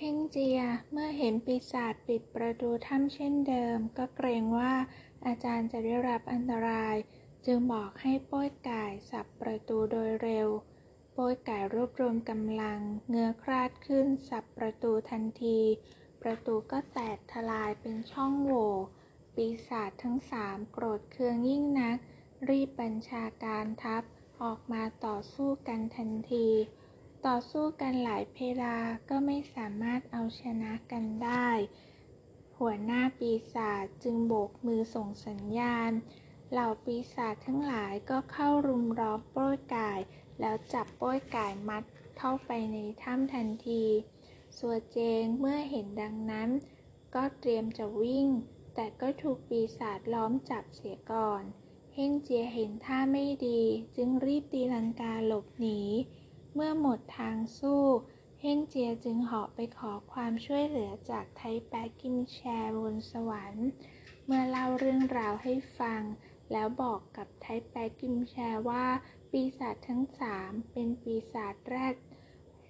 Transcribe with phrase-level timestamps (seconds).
[0.00, 0.60] เฮงเจีย
[0.92, 4.74] เมื่อเห็นปีศาจปิดประตูถ้ำเช่นเดิม ก็เกรงว่า
[5.26, 6.96] อาจารย์จะได้รับอันตราย
[7.46, 10.48] จึงบอกให้ป้ยไก่สับประตูโดยเร็ว
[11.16, 15.58] ป้ยไก่รวบรวมกำลัง เงื้อคลาดขึ้นสับประตูทันที
[16.22, 18.72] ประตูก็แตกทลายเป็นช่องโหว่
[19.34, 21.96] ปีศาจทั้งสามโกรธเคืองยิ่งนัก
[22.48, 24.02] รีบบัญชาการทัพ
[24.42, 26.48] ออกมาต่อสู้กันทันที
[27.26, 28.76] ต่อสู้กันหลายเพลา
[29.08, 31.48] ก็ไม่สามารถเอาชนะกันได้
[32.58, 35.92] หัวหน้าปีศาจจึงโบกมือส่งสัญญาณ
[36.50, 40.00] เหล่าปีศาจทั้งหลายก็เข้ารุมล้อมโป้ยก่าย
[40.40, 41.84] แล้วจับโป้ยก่ายมัด
[42.18, 43.84] เข้าไปในถ้ำทันที
[44.58, 46.50] สัวเจงเมื่อเห็นดังนั้น
[47.14, 48.28] ก็เตรียมจะวิ่ง
[48.74, 51.42] แต่ก็ถูกปีศาจล้อมจับเสียก่อน
[51.94, 53.62] เฮงเจียเห็นท่าไม่ดี
[53.96, 55.80] จึงรีบตีลังกาหลบหนี
[56.54, 57.84] เมื่อหมดทางสู้
[58.40, 63.68] เฮงเจียจึงเหาะไปขอความช่วยเหลือจากไทแปกิมแชร์บนสวรรค์
[64.26, 66.02] เมื่อเล่าเรื่องราวให้ฟัง
[66.52, 68.86] แล้วบอกกับไทแปกิมแชร์ว่า
[69.30, 71.94] ปีศาจทั้งสามเป็นปีศาจแรด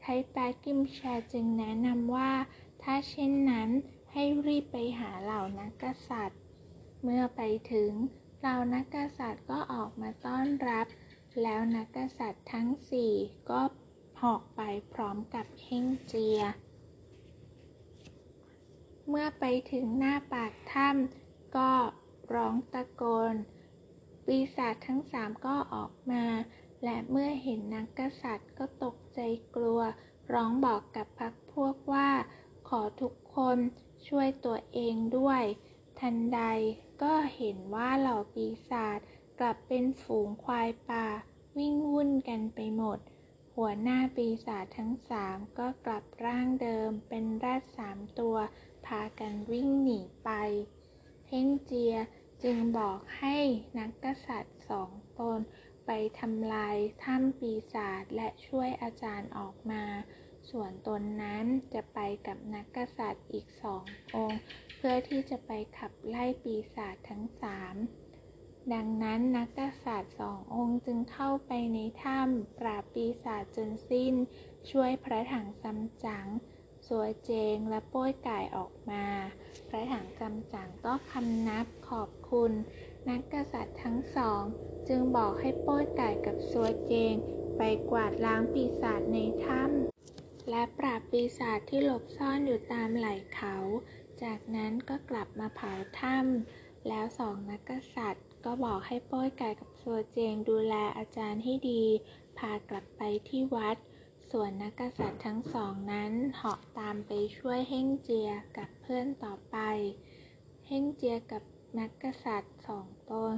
[0.00, 2.32] ไทแปกิมแชร์จึงแนะนำว่า
[2.82, 3.68] ถ้าเช่นนั้น
[4.12, 6.40] ให้รีบไปหาเหล่านักกษัตริย์
[7.02, 7.40] เมื่อไป
[7.72, 7.92] ถึง
[8.40, 10.86] เหล่านักกษัตริย์ก็ออกมาต้อนรับ
[11.42, 13.12] แล้วนักกษัตริย์ทั้งสี่
[13.50, 13.62] ก็
[14.20, 14.60] หอกไป
[14.92, 16.40] พร้อมกับเฮงเจีย
[19.08, 21.70] เมื่อไปถึงหน้าปากถ้ำก็
[22.34, 23.34] ร้องตะโกน
[24.26, 26.24] ปีศาจทั้งสามก็ออกมา
[26.84, 29.20] และเมื่อเห็นนักกษัตริย์ก็ตกใจ
[29.56, 29.80] กลัว
[30.32, 32.10] ร้องบอกกับพักพวกว่า
[32.68, 33.58] ขอทุกคน
[34.06, 35.42] ช่วยตัวเองด้วย
[36.00, 36.40] ทันใด
[37.02, 38.98] ก็เห็นว่าเหล่าปีศาจ
[39.40, 41.06] กลับเป็นฝูงควายป่า
[41.58, 42.98] วิ่งวุ่นกันไปหมด
[43.54, 48.36] หัวหน้าปีศาจทั้งสามก็กลับร่างเดิมเป็นแรดสามตัว
[48.86, 50.30] พากันวิ่งหนีไป
[51.28, 51.96] เฮงเจีย
[52.42, 53.36] จึงบอกให้
[53.78, 55.38] นักกษัตริย์สองตน
[55.86, 59.84] ไปทำลายถ้ำปีศาจและช่วยอาจารย์ออกมา
[60.50, 63.84] ส่วนตนนั้นจะไปกับนักกษัตริย์อีกสอง
[64.16, 64.40] องค์
[64.76, 67.74] เพื่อที่จะไปขับไล่ปีศาจทั้งสาม
[68.74, 74.14] ดังนั้นนักกษัตริย์สององค์จึงเข้าไปในถ้ำปราบปีศาจจนสิ้น
[74.70, 76.26] ช่วยพระถังซัมจั๋ง
[76.86, 79.04] สัวเจงและโป้ยไก่ออกมา
[79.68, 82.52] พระถังซัมจั๋งก็คำนับขอบคุณ
[83.08, 84.42] นักกษัตริย์ทั้งสอง
[84.88, 87.14] จึงบอกให้โป้ยไก่กับสัวเจง
[87.56, 93.56] ไปกวาดล้างปีศาจในถ้ำและปราบปีศาจที่หลบซ่อนอยู่ตามไหล่เขา
[94.22, 101.82] จากนั้นก็กลับมาเผาถ้ำ แล้วสองนักกษัตริย์ก็บอกให้ป้อยไก่กับสัวเจงดูแลอาจารย์ให้ดี
[102.38, 103.76] พากลับไปที่วัด
[104.30, 109.56] ส่วนนักกษัตริย์ทั้งสองนั้นเหาะตามไปช่วยเฮ่งเจียกับเพื่อนต่อไป
[110.66, 111.42] เฮ่งเจียกับ
[111.78, 113.32] นักกษัตริย์สองตน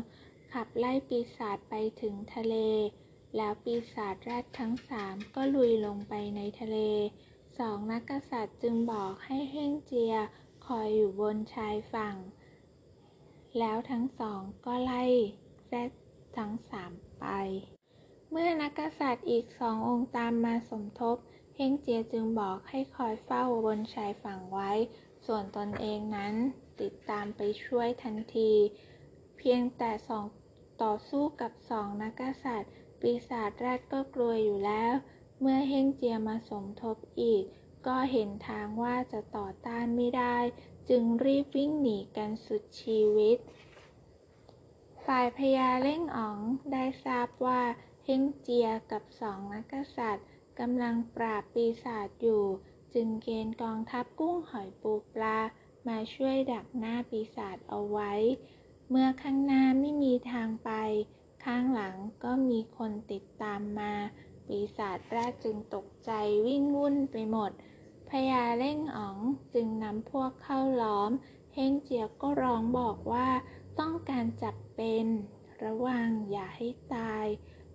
[0.52, 2.54] ขับไล่ปีศาจไปถึงทะเล
[3.36, 6.78] แล้วปีศาจแรดทั้งสามก็ลุยลงไปในทะเล
[7.58, 10.14] สองนักกษัตริย์จึงบอกให้เฮ่งเจีย
[10.66, 12.16] คอยอยู่บนชายฝั่ง
[13.58, 15.04] แล้วทั้งสองก็ไล่
[15.68, 15.90] แรด
[16.38, 17.26] ทั้งสามไป
[18.30, 21.16] เมื่อนักกษัตริย์อีกสององค์ตามมาสมทบ
[21.56, 24.70] เฮงเจียจึงบอกให้คอยเฝ้าบนชายฝั่งไว้
[25.26, 26.34] ส่วนตนเองนั้น
[26.80, 28.52] ติดตามไปช่วยทันที
[29.38, 30.24] เพียงแต่สอง
[30.82, 34.92] ต่อสู้กับสองนักกษัตริย์ ปีศาจแรดก็กลัวอยู่แล้ว
[35.40, 37.44] เมื่อเฮงเจียมาสมทบอีก
[37.86, 40.36] ก็เห็นทางว่าจะต่อต้านไม่ได้
[40.88, 43.38] จึงรีบวิ่งหนีกันสุดชีวิต
[45.04, 46.38] ฝ่ายพญาเล่งอ๋อง
[46.72, 47.62] ได้ทราบว่า
[48.04, 50.26] เฮงเจียกับสองนักกษัตริย์
[50.60, 52.44] กำลังปราบปีศาจอยู่
[52.94, 55.38] จึงเกณฑ์กองทัพกุ้งหอยปูปลา
[55.88, 58.12] มาช่วยดักหน้าปีศาจเอาไว้
[58.90, 60.70] เมื่อข้างหน้าไม่มีทางไป
[61.44, 63.92] ข้างหลังก็มีคนติดตามมา
[64.46, 66.10] ปีศาจแรกจึงตกใจ
[66.46, 67.50] วิ่งวุ่นไปหมด
[68.10, 69.18] พญาเล่งอ๋อง
[69.54, 71.10] จึงนำพวกเข้าล้อม
[71.54, 73.28] เฮงเจียก็ร้องบอกว่า
[73.80, 75.06] ต้องการจับเป็น
[75.64, 77.26] ระวังอย่าให้ตาย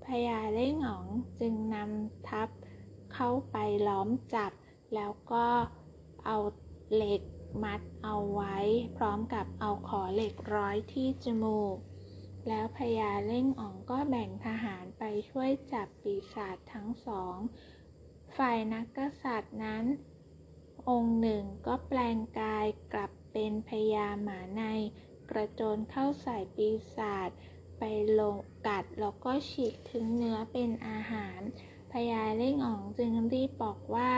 [0.06, 1.08] พญาเล่งอ๋อง
[1.40, 2.50] จึงนำทัพ
[3.14, 4.52] เข้าไปล้อมจับ
[4.96, 5.48] แล้วก็
[6.26, 6.38] เอา
[6.96, 7.22] เหล็ก
[7.64, 8.58] มัดเอาไว้
[8.98, 11.78] พร้อมกับเอาขอเหล็กร้อยที่จมูก
[12.48, 17.36] แล้วพญาเล่งอ๋องก็แบ่งทหารไปช่วยจับปีศาจทั้งสอง
[18.38, 19.86] ฝ่ายนักกษัตริย์นั้น
[20.90, 24.64] องค์หนึ่งก็แปลงกายกลับเป็นพญาหมาใน
[25.30, 27.30] กระโจนเข้าใส่ปีศาจ
[27.80, 27.84] ไป
[28.20, 28.36] ลง
[28.68, 31.40] กัดแล้วก็ฉีกถึงเนื้อเป็นอาหาร
[31.92, 34.12] พญาเล่งอ๋องจึงรีบบอกว่า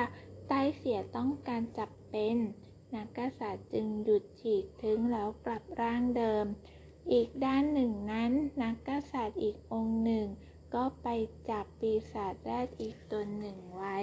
[0.47, 2.37] ใต้เสียต้องการจับเป็น
[2.95, 6.45] นักกษัตริย์จึงหยุดฉีกถึงแล้วกลับร่างเดิม
[7.11, 8.31] อีกด้านหนึ่งนั้น
[8.61, 10.27] นักกษัตริย์อีกองค์หนึ่ง
[10.73, 11.07] ก็ไป
[11.49, 13.97] จับปีศาจแรดอีกตนหนึ่งไว้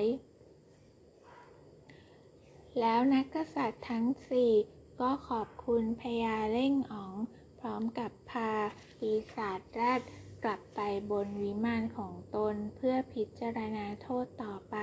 [2.80, 4.52] แล้วนักกษัตริย์ทั้งสี่
[5.00, 7.14] ก็ขอบคุณพญาเล่งอ๋อง
[7.60, 8.52] พร้อมกับพา
[8.98, 10.00] ปีศาจแรด
[10.44, 10.80] กลับไป
[11.10, 14.76] บนวิมานของตนเพื่อพิจารณาโทษต่อไป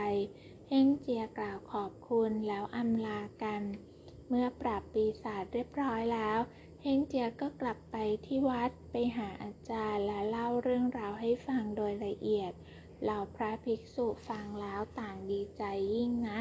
[0.68, 3.62] เฮงเจียกล่าวขอบคุณแล้วอำลากัน
[4.30, 6.40] เมื่อปราบปีศาจเรียบร้อยแล้ว
[6.84, 7.96] เฮงเจียก็กลับไป
[8.26, 12.54] ที่วัดไปหาอาจารย์และเล่าเรื่องราวให้ฟังโดยละเอียด
[13.04, 15.64] เหล่าพระภิกษุฟังแล้วต่างดีใจ
[15.94, 16.40] ยิ่งนะ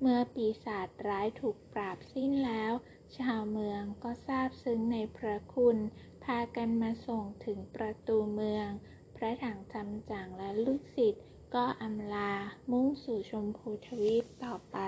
[0.00, 2.72] เมื่อปีศาจร้ายถูกปราบสิ้นแล้ว
[3.18, 5.76] ชาวเมืองก็ทราบซึ้งในพระคุณ
[6.24, 8.68] พากันมาส่งถึงประตูเมือง
[9.16, 12.32] พระถังจำจังและลูกศิษย์ก็อำลา
[12.70, 14.78] มุ่งสู่ชมพูทวีปต่อไป